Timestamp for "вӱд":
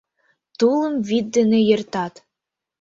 1.07-1.25